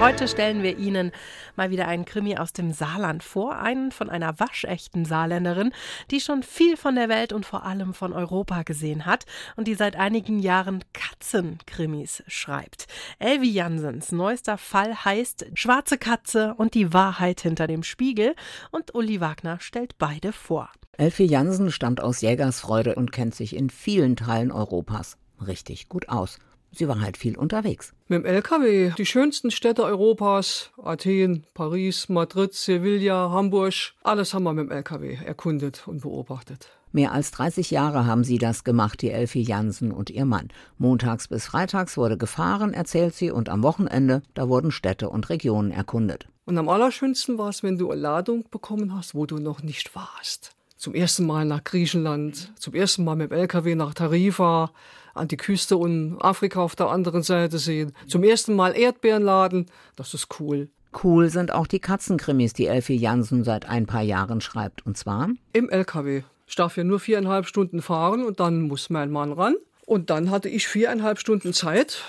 Heute 0.00 0.28
stellen 0.28 0.62
wir 0.62 0.78
Ihnen 0.78 1.10
mal 1.56 1.70
wieder 1.70 1.88
einen 1.88 2.04
Krimi 2.04 2.36
aus 2.36 2.52
dem 2.52 2.72
Saarland 2.72 3.24
vor, 3.24 3.58
einen 3.58 3.90
von 3.90 4.08
einer 4.08 4.38
waschechten 4.38 5.04
Saarländerin, 5.04 5.72
die 6.12 6.20
schon 6.20 6.44
viel 6.44 6.76
von 6.76 6.94
der 6.94 7.08
Welt 7.08 7.32
und 7.32 7.44
vor 7.44 7.64
allem 7.64 7.94
von 7.94 8.12
Europa 8.12 8.62
gesehen 8.62 9.06
hat 9.06 9.24
und 9.56 9.66
die 9.66 9.74
seit 9.74 9.96
einigen 9.96 10.38
Jahren 10.38 10.84
Katzenkrimis 10.92 12.22
schreibt. 12.28 12.86
Elvi 13.18 13.50
Jansens 13.50 14.12
neuester 14.12 14.56
Fall 14.56 15.04
heißt 15.04 15.46
Schwarze 15.54 15.98
Katze 15.98 16.54
und 16.56 16.74
die 16.74 16.92
Wahrheit 16.92 17.40
hinter 17.40 17.66
dem 17.66 17.82
Spiegel 17.82 18.36
und 18.70 18.94
Uli 18.94 19.20
Wagner 19.20 19.58
stellt 19.58 19.98
beide 19.98 20.32
vor. 20.32 20.70
Elfie 20.96 21.26
Jansen 21.26 21.72
stammt 21.72 22.00
aus 22.00 22.20
Jägersfreude 22.20 22.94
und 22.94 23.10
kennt 23.10 23.34
sich 23.34 23.54
in 23.54 23.68
vielen 23.68 24.14
Teilen 24.14 24.52
Europas 24.52 25.16
richtig 25.44 25.88
gut 25.88 26.08
aus. 26.08 26.38
Sie 26.72 26.86
war 26.86 27.00
halt 27.00 27.16
viel 27.16 27.36
unterwegs. 27.36 27.92
Mit 28.08 28.24
dem 28.24 28.26
LKW 28.26 28.92
die 28.96 29.06
schönsten 29.06 29.50
Städte 29.50 29.84
Europas, 29.84 30.70
Athen, 30.82 31.46
Paris, 31.54 32.08
Madrid, 32.08 32.54
Sevilla, 32.54 33.30
Hamburg, 33.30 33.94
alles 34.02 34.34
haben 34.34 34.44
wir 34.44 34.52
mit 34.52 34.70
dem 34.70 34.72
LKW 34.72 35.18
erkundet 35.24 35.86
und 35.86 36.02
beobachtet. 36.02 36.68
Mehr 36.92 37.12
als 37.12 37.30
30 37.32 37.70
Jahre 37.70 38.06
haben 38.06 38.24
sie 38.24 38.38
das 38.38 38.64
gemacht, 38.64 39.02
die 39.02 39.10
Elfie 39.10 39.42
Jansen 39.42 39.92
und 39.92 40.08
ihr 40.08 40.24
Mann. 40.24 40.48
Montags 40.78 41.28
bis 41.28 41.46
freitags 41.46 41.98
wurde 41.98 42.16
gefahren, 42.16 42.72
erzählt 42.72 43.14
sie, 43.14 43.30
und 43.30 43.50
am 43.50 43.62
Wochenende, 43.62 44.22
da 44.34 44.48
wurden 44.48 44.70
Städte 44.70 45.10
und 45.10 45.28
Regionen 45.28 45.70
erkundet. 45.70 46.28
Und 46.46 46.56
am 46.56 46.68
allerschönsten 46.70 47.36
war 47.36 47.50
es, 47.50 47.62
wenn 47.62 47.76
du 47.76 47.90
eine 47.90 48.00
Ladung 48.00 48.46
bekommen 48.50 48.94
hast, 48.94 49.14
wo 49.14 49.26
du 49.26 49.36
noch 49.36 49.62
nicht 49.62 49.94
warst. 49.94 50.52
Zum 50.78 50.94
ersten 50.94 51.26
Mal 51.26 51.44
nach 51.44 51.62
Griechenland, 51.64 52.52
zum 52.58 52.72
ersten 52.72 53.04
Mal 53.04 53.16
mit 53.16 53.32
dem 53.32 53.38
LKW 53.38 53.74
nach 53.74 53.92
Tarifa, 53.92 54.70
an 55.18 55.28
die 55.28 55.36
Küste 55.36 55.76
und 55.76 56.18
Afrika 56.20 56.60
auf 56.60 56.76
der 56.76 56.88
anderen 56.88 57.22
Seite 57.22 57.58
sehen. 57.58 57.92
Zum 58.06 58.24
ersten 58.24 58.54
Mal 58.54 58.76
Erdbeeren 58.76 59.22
laden, 59.22 59.66
das 59.96 60.14
ist 60.14 60.40
cool. 60.40 60.68
Cool 61.02 61.28
sind 61.28 61.52
auch 61.52 61.66
die 61.66 61.80
Katzenkrimis, 61.80 62.54
die 62.54 62.66
Elfie 62.66 62.96
Jansen 62.96 63.44
seit 63.44 63.68
ein 63.68 63.86
paar 63.86 64.02
Jahren 64.02 64.40
schreibt. 64.40 64.86
Und 64.86 64.96
zwar? 64.96 65.28
Im 65.52 65.68
LKW. 65.68 66.22
Ich 66.46 66.56
darf 66.56 66.76
ja 66.76 66.84
nur 66.84 66.98
viereinhalb 66.98 67.46
Stunden 67.46 67.82
fahren 67.82 68.24
und 68.24 68.40
dann 68.40 68.62
muss 68.62 68.88
mein 68.88 69.10
Mann 69.10 69.32
ran. 69.32 69.56
Und 69.84 70.10
dann 70.10 70.30
hatte 70.30 70.48
ich 70.48 70.66
viereinhalb 70.66 71.18
Stunden 71.18 71.52
Zeit 71.52 72.02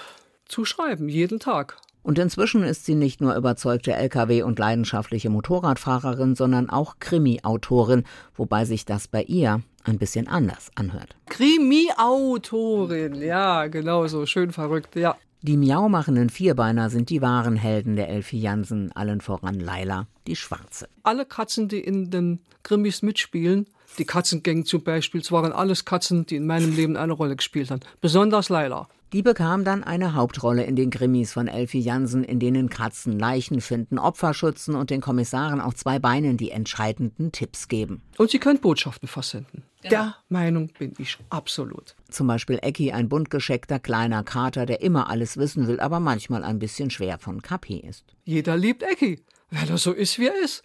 zu 0.45 0.65
schreiben, 0.65 1.09
jeden 1.09 1.39
Tag. 1.39 1.77
Und 2.01 2.17
inzwischen 2.17 2.63
ist 2.63 2.85
sie 2.85 2.95
nicht 2.95 3.21
nur 3.21 3.35
überzeugte 3.35 3.93
Lkw- 3.93 4.43
und 4.43 4.57
leidenschaftliche 4.57 5.29
Motorradfahrerin, 5.29 6.35
sondern 6.35 6.69
auch 6.69 6.95
Krimi-Autorin, 6.99 8.03
wobei 8.35 8.65
sich 8.65 8.85
das 8.85 9.07
bei 9.07 9.23
ihr 9.23 9.61
ein 9.83 9.97
bisschen 9.97 10.27
anders 10.27 10.71
anhört. 10.75 11.15
Krimi-Autorin, 11.27 13.21
ja, 13.21 13.67
genau 13.67 14.07
so, 14.07 14.25
schön 14.25 14.51
verrückt, 14.51 14.95
ja. 14.95 15.17
Die 15.41 15.55
miaumachenden 15.55 16.29
Vierbeiner 16.29 16.89
sind 16.89 17.09
die 17.09 17.21
wahren 17.21 17.55
Helden 17.55 17.95
der 17.95 18.09
Elfie 18.09 18.41
Jansen, 18.41 18.91
allen 18.91 19.21
voran 19.21 19.57
Laila, 19.59 20.07
die 20.27 20.35
Schwarze. 20.35 20.89
Alle 21.03 21.25
Katzen, 21.25 21.69
die 21.69 21.79
in 21.79 22.09
den 22.09 22.41
Krimis 22.63 23.01
mitspielen, 23.01 23.65
die 23.97 24.05
Katzengang 24.05 24.65
zum 24.65 24.83
Beispiel, 24.83 25.21
es 25.21 25.31
waren 25.31 25.53
alles 25.53 25.85
Katzen, 25.85 26.25
die 26.25 26.35
in 26.35 26.45
meinem 26.45 26.75
Leben 26.75 26.97
eine 26.97 27.13
Rolle 27.13 27.37
gespielt 27.37 27.71
haben. 27.71 27.79
Besonders 28.01 28.49
Laila. 28.49 28.89
Die 29.11 29.23
bekam 29.23 29.63
dann 29.63 29.83
eine 29.83 30.13
Hauptrolle 30.13 30.63
in 30.63 30.75
den 30.75 30.91
Krimis 30.91 31.33
von 31.33 31.47
Elfie 31.47 31.79
Jansen, 31.79 32.23
in 32.23 32.39
denen 32.39 32.69
Katzen 32.69 33.17
Leichen 33.17 33.59
finden, 33.59 33.97
Opfer 33.97 34.35
schützen 34.35 34.75
und 34.75 34.91
den 34.91 35.01
Kommissaren 35.01 35.61
auf 35.61 35.73
zwei 35.73 35.97
Beinen 35.97 36.37
die 36.37 36.51
entscheidenden 36.51 37.31
Tipps 37.31 37.67
geben. 37.67 38.03
Und 38.17 38.29
sie 38.29 38.37
können 38.37 38.59
Botschaften 38.59 39.07
versenden. 39.07 39.63
Genau. 39.81 39.89
Der 39.89 40.15
Meinung 40.27 40.67
bin 40.77 40.93
ich 40.99 41.17
absolut. 41.31 41.95
Zum 42.09 42.27
Beispiel 42.27 42.59
Ecki, 42.61 42.91
ein 42.91 43.09
buntgescheckter 43.09 43.79
kleiner 43.79 44.23
Kater, 44.23 44.67
der 44.67 44.81
immer 44.81 45.09
alles 45.09 45.37
wissen 45.37 45.67
will, 45.67 45.79
aber 45.79 45.99
manchmal 45.99 46.43
ein 46.43 46.59
bisschen 46.59 46.91
schwer 46.91 47.17
von 47.17 47.41
KP 47.41 47.77
ist. 47.77 48.05
Jeder 48.25 48.57
liebt 48.57 48.83
Ecki, 48.83 49.23
weil 49.49 49.69
er 49.69 49.77
so 49.79 49.91
ist, 49.91 50.19
wie 50.19 50.27
er 50.27 50.39
ist. 50.43 50.63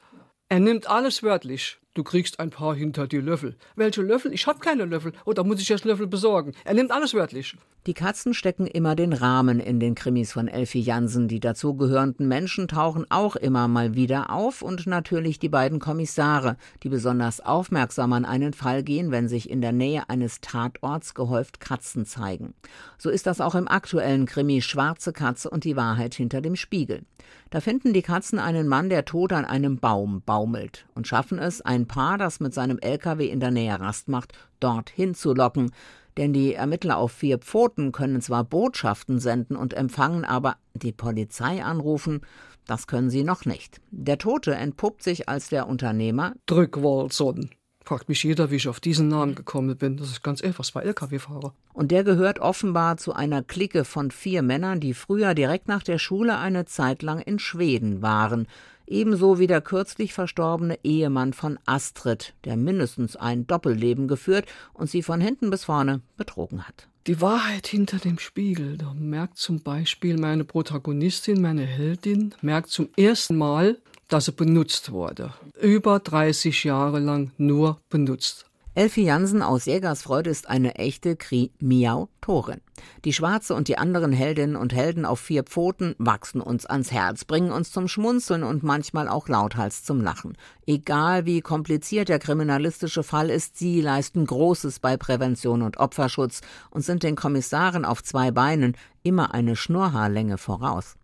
Er 0.50 0.60
nimmt 0.60 0.90
alles 0.90 1.22
wörtlich. 1.22 1.78
Du 1.94 2.02
kriegst 2.02 2.40
ein 2.40 2.50
paar 2.50 2.74
hinter 2.74 3.06
die 3.06 3.18
Löffel. 3.18 3.54
Welche 3.76 4.02
Löffel? 4.02 4.32
Ich 4.32 4.48
hab 4.48 4.60
keine 4.60 4.84
Löffel. 4.84 5.12
Oder 5.24 5.44
muss 5.44 5.60
ich 5.60 5.70
erst 5.70 5.84
Löffel 5.84 6.08
besorgen? 6.08 6.52
Er 6.64 6.74
nimmt 6.74 6.90
alles 6.90 7.14
wörtlich. 7.14 7.56
Die 7.86 7.94
Katzen 7.94 8.34
stecken 8.34 8.66
immer 8.66 8.96
den 8.96 9.12
Rahmen 9.12 9.60
in 9.60 9.78
den 9.78 9.94
Krimis 9.94 10.32
von 10.32 10.48
Elfie 10.48 10.80
Jansen. 10.80 11.28
Die 11.28 11.38
dazugehörenden 11.38 12.26
Menschen 12.26 12.66
tauchen 12.66 13.06
auch 13.10 13.36
immer 13.36 13.68
mal 13.68 13.94
wieder 13.94 14.30
auf 14.30 14.62
und 14.62 14.88
natürlich 14.88 15.38
die 15.38 15.50
beiden 15.50 15.78
Kommissare, 15.78 16.56
die 16.82 16.88
besonders 16.88 17.40
aufmerksam 17.40 18.12
an 18.14 18.24
einen 18.24 18.54
Fall 18.54 18.82
gehen, 18.82 19.12
wenn 19.12 19.28
sich 19.28 19.48
in 19.48 19.60
der 19.60 19.72
Nähe 19.72 20.08
eines 20.08 20.40
Tatorts 20.40 21.14
gehäuft 21.14 21.60
Katzen 21.60 22.06
zeigen. 22.06 22.54
So 22.98 23.08
ist 23.08 23.26
das 23.26 23.40
auch 23.40 23.54
im 23.54 23.68
aktuellen 23.68 24.26
Krimi 24.26 24.62
Schwarze 24.62 25.12
Katze 25.12 25.48
und 25.48 25.62
die 25.62 25.76
Wahrheit 25.76 26.14
hinter 26.14 26.40
dem 26.40 26.56
Spiegel. 26.56 27.02
Da 27.50 27.60
finden 27.60 27.92
die 27.92 28.02
Katzen 28.02 28.38
einen 28.38 28.66
Mann, 28.66 28.88
der 28.88 29.04
tot 29.04 29.32
an 29.32 29.44
einem 29.44 29.78
Baum 29.78 30.22
baumelt 30.24 30.86
und 30.94 31.06
schaffen 31.06 31.38
es, 31.38 31.60
ein 31.60 31.83
ein 31.84 31.88
Paar, 31.88 32.18
das 32.18 32.40
mit 32.40 32.54
seinem 32.54 32.78
LKW 32.78 33.26
in 33.26 33.40
der 33.40 33.50
Nähe 33.50 33.78
Rast 33.78 34.08
macht, 34.08 34.32
dorthin 34.60 35.14
zu 35.14 35.34
locken. 35.34 35.70
Denn 36.16 36.32
die 36.32 36.54
Ermittler 36.54 36.96
auf 36.96 37.12
vier 37.12 37.38
Pfoten 37.38 37.92
können 37.92 38.20
zwar 38.20 38.44
Botschaften 38.44 39.18
senden 39.18 39.56
und 39.56 39.74
empfangen, 39.74 40.24
aber 40.24 40.56
die 40.74 40.92
Polizei 40.92 41.62
anrufen, 41.62 42.20
das 42.66 42.86
können 42.86 43.10
sie 43.10 43.24
noch 43.24 43.44
nicht. 43.44 43.80
Der 43.90 44.16
Tote 44.16 44.54
entpuppt 44.54 45.02
sich 45.02 45.28
als 45.28 45.48
der 45.48 45.66
Unternehmer 45.68 46.34
Drückwolson. 46.46 47.50
Fragt 47.84 48.08
mich 48.08 48.22
jeder, 48.22 48.50
wie 48.50 48.56
ich 48.56 48.68
auf 48.68 48.80
diesen 48.80 49.08
Namen 49.08 49.34
gekommen 49.34 49.76
bin. 49.76 49.98
Das 49.98 50.08
ist 50.08 50.22
ganz 50.22 50.40
einfach, 50.40 50.64
es 50.64 50.74
war 50.74 50.84
LKW-Fahrer. 50.84 51.52
Und 51.74 51.90
der 51.90 52.02
gehört 52.02 52.38
offenbar 52.38 52.96
zu 52.96 53.12
einer 53.12 53.42
Clique 53.42 53.84
von 53.84 54.10
vier 54.10 54.40
Männern, 54.40 54.80
die 54.80 54.94
früher 54.94 55.34
direkt 55.34 55.68
nach 55.68 55.82
der 55.82 55.98
Schule 55.98 56.38
eine 56.38 56.64
Zeit 56.64 57.02
lang 57.02 57.20
in 57.20 57.38
Schweden 57.38 58.00
waren 58.00 58.46
ebenso 58.86 59.38
wie 59.38 59.46
der 59.46 59.60
kürzlich 59.60 60.12
verstorbene 60.12 60.78
Ehemann 60.82 61.32
von 61.32 61.58
Astrid, 61.66 62.34
der 62.44 62.56
mindestens 62.56 63.16
ein 63.16 63.46
Doppelleben 63.46 64.08
geführt 64.08 64.46
und 64.72 64.90
sie 64.90 65.02
von 65.02 65.20
hinten 65.20 65.50
bis 65.50 65.64
vorne 65.64 66.00
betrogen 66.16 66.66
hat. 66.66 66.88
Die 67.06 67.20
Wahrheit 67.20 67.66
hinter 67.66 67.98
dem 67.98 68.18
Spiegel. 68.18 68.78
Da 68.78 68.94
merkt 68.94 69.36
zum 69.36 69.62
Beispiel 69.62 70.16
meine 70.18 70.44
Protagonistin, 70.44 71.42
meine 71.42 71.66
Heldin, 71.66 72.34
merkt 72.40 72.70
zum 72.70 72.88
ersten 72.96 73.36
Mal, 73.36 73.78
dass 74.08 74.24
sie 74.24 74.32
benutzt 74.32 74.90
wurde. 74.90 75.34
Über 75.60 75.98
30 75.98 76.64
Jahre 76.64 77.00
lang 77.00 77.32
nur 77.36 77.78
benutzt. 77.90 78.46
Elfie 78.74 79.04
Jansen 79.04 79.42
aus 79.42 79.66
Jägersfreude 79.66 80.30
ist 80.30 80.48
eine 80.48 80.76
echte 80.76 81.14
Kri-Miau-Torin. 81.14 82.60
Die 83.04 83.12
Schwarze 83.12 83.54
und 83.54 83.68
die 83.68 83.78
anderen 83.78 84.12
Heldinnen 84.12 84.56
und 84.56 84.72
Helden 84.72 85.04
auf 85.04 85.20
vier 85.20 85.42
Pfoten 85.42 85.94
wachsen 85.98 86.40
uns 86.40 86.66
ans 86.66 86.90
Herz, 86.90 87.24
bringen 87.24 87.52
uns 87.52 87.70
zum 87.70 87.88
Schmunzeln 87.88 88.42
und 88.42 88.62
manchmal 88.62 89.08
auch 89.08 89.28
lauthals 89.28 89.84
zum 89.84 90.00
Lachen. 90.00 90.36
Egal 90.66 91.26
wie 91.26 91.40
kompliziert 91.40 92.08
der 92.08 92.18
kriminalistische 92.18 93.02
Fall 93.02 93.30
ist, 93.30 93.58
sie 93.58 93.80
leisten 93.80 94.26
Großes 94.26 94.80
bei 94.80 94.96
Prävention 94.96 95.62
und 95.62 95.78
Opferschutz 95.78 96.40
und 96.70 96.82
sind 96.82 97.02
den 97.02 97.16
Kommissaren 97.16 97.84
auf 97.84 98.02
zwei 98.02 98.30
Beinen 98.30 98.76
immer 99.02 99.34
eine 99.34 99.56
Schnurrhaarlänge 99.56 100.38
voraus. 100.38 100.96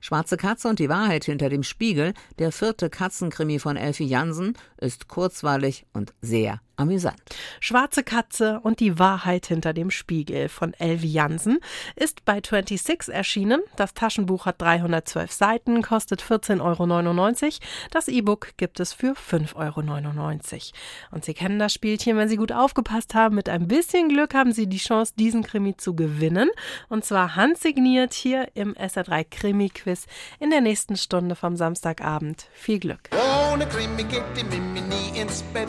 Schwarze 0.00 0.36
Katze 0.36 0.68
und 0.68 0.78
die 0.78 0.88
Wahrheit 0.88 1.24
hinter 1.24 1.48
dem 1.48 1.62
Spiegel, 1.62 2.14
der 2.38 2.52
vierte 2.52 2.90
Katzenkrimi 2.90 3.58
von 3.58 3.76
Elfie 3.76 4.06
Jansen, 4.06 4.54
ist 4.78 5.08
kurzweilig 5.08 5.86
und 5.92 6.12
sehr 6.20 6.60
amüsant. 6.80 7.20
Schwarze 7.60 8.02
Katze 8.02 8.60
und 8.62 8.80
die 8.80 8.98
Wahrheit 8.98 9.46
hinter 9.46 9.72
dem 9.72 9.90
Spiegel 9.90 10.48
von 10.48 10.74
Elvi 10.74 11.08
Jansen 11.08 11.58
ist 11.96 12.24
bei 12.24 12.40
26 12.42 13.14
erschienen. 13.14 13.60
Das 13.76 13.94
Taschenbuch 13.94 14.46
hat 14.46 14.60
312 14.60 15.30
Seiten, 15.30 15.82
kostet 15.82 16.22
14,99 16.22 16.60
Euro. 16.62 17.54
Das 17.90 18.08
E-Book 18.08 18.52
gibt 18.56 18.80
es 18.80 18.92
für 18.92 19.12
5,99 19.12 19.54
Euro. 19.54 20.62
Und 21.10 21.24
Sie 21.24 21.34
kennen 21.34 21.58
das 21.58 21.72
Spielchen, 21.72 22.16
wenn 22.16 22.28
Sie 22.28 22.36
gut 22.36 22.52
aufgepasst 22.52 23.14
haben. 23.14 23.34
Mit 23.34 23.48
ein 23.48 23.68
bisschen 23.68 24.08
Glück 24.08 24.34
haben 24.34 24.52
Sie 24.52 24.66
die 24.66 24.78
Chance, 24.78 25.12
diesen 25.16 25.42
Krimi 25.42 25.76
zu 25.76 25.94
gewinnen. 25.94 26.50
Und 26.88 27.04
zwar 27.04 27.36
handsigniert 27.36 28.14
hier 28.14 28.48
im 28.54 28.74
SR3 28.74 29.24
Krimi-Quiz 29.30 30.06
in 30.38 30.50
der 30.50 30.60
nächsten 30.60 30.96
Stunde 30.96 31.34
vom 31.34 31.56
Samstagabend. 31.56 32.46
Viel 32.52 32.78
Glück. 32.78 33.10
Ohne 33.52 33.66
Krimi 33.66 34.04
geht 34.04 34.24
die 34.36 34.44
Mimi 34.44 34.80
nie 34.80 35.20
ins 35.20 35.42
Bett. 35.42 35.68